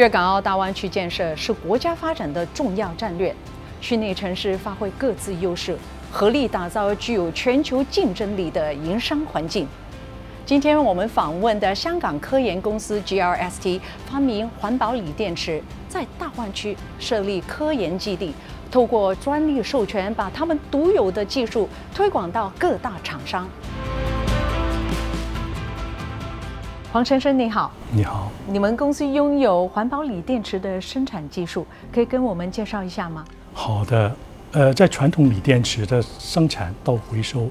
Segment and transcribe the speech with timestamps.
[0.00, 3.36] 粤港澳大湾区建设是国家发展的重要战略，
[3.82, 5.76] 区内城市发挥各自优势，
[6.10, 9.68] 合力打造具有全球竞争力的营商环境。
[10.46, 18.32] 今天我们访问的香港科研公司 GRST 发明环保锂电池，在大湾区设立科研基地，
[18.70, 23.46] 透过专利授权，把他们独有的技术推广到各大厂商。
[26.92, 27.70] 黄先生，你好。
[27.92, 28.32] 你好。
[28.48, 33.24] 你们公司拥有环保锂电池的生产技术，可以跟我们介绍一下吗？
[33.52, 34.12] 好的。
[34.50, 37.48] 呃，在传统锂电池的生产到回收，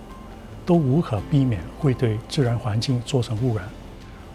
[0.65, 3.65] 都无可避免会对自然环境造成污染。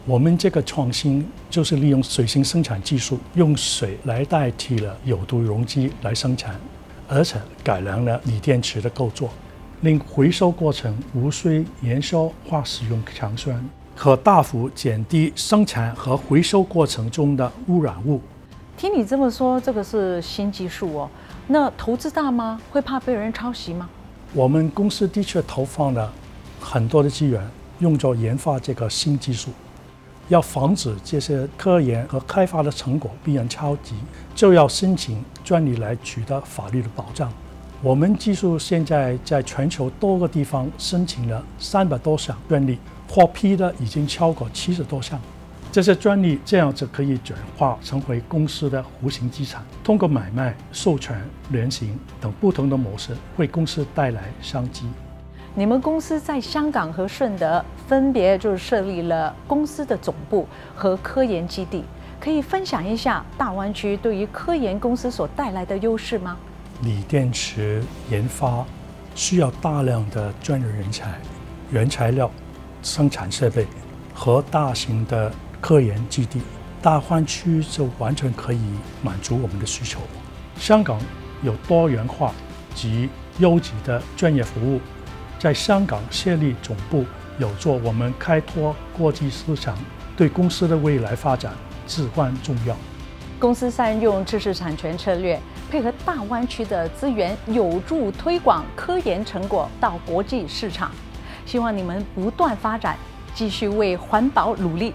[0.07, 6.59] 我们这个创新就是利用水性生产技术，用水来代替了有毒溶剂来生产，
[7.07, 9.29] 而且改良了锂电池的构造，
[9.83, 13.63] 令回收过程无需燃烧或使用强酸。
[13.97, 18.21] 可大幅减低生产和回收过程中的污染物。
[18.77, 21.09] 听你这么说，这个是新技术哦。
[21.47, 22.61] 那投资大吗？
[22.71, 23.89] 会怕被人抄袭吗？
[24.33, 26.13] 我们公司的确投放了
[26.61, 27.41] 很多的资源，
[27.79, 29.51] 用作研发这个新技术。
[30.29, 33.95] 要防止这些科研和开发的成果被人抄袭，
[34.35, 37.31] 就要申请专利来取得法律的保障。
[37.83, 42.79] 我们技术现在在全球多个地方申请了三百多项专利。
[43.09, 45.21] 获批的已经超过七十多项，
[45.71, 54.87] 这些专利这样子可以转化成为公司的无形资产，通过买卖、授权、联行等不同的模式，为公司带来商机。
[55.57, 61.85] 你们公司在香港和顺德分别就是设立了公司的总部和科研基地，
[62.19, 66.37] 可以分享一下大湾区对于科研公司所带来的优势吗？
[66.83, 68.65] 锂电池研发
[69.15, 71.15] 需要大量的专业人才、
[71.71, 72.29] 原材料。
[72.85, 73.67] 生产设备
[74.15, 76.41] 和大型的科研基地，
[76.83, 78.61] 大湾区就完全可以
[79.03, 79.99] 满足我们的需求。
[80.57, 81.01] 香港
[81.43, 82.33] 有多元化
[82.75, 84.81] 及优质的专业服务，
[85.39, 87.05] 在香港设立总部
[87.39, 89.77] 有助我们开拓国际市场，
[90.17, 91.53] 对公司的未来发展
[91.87, 92.77] 至关重要。
[93.41, 95.39] 公司善用知识产权策略，
[95.71, 100.93] 配合大湾区的资源，有助推广科研成果到国际市场。
[101.47, 102.97] 希望你们不断发展，
[103.35, 104.95] 继续为环保努力。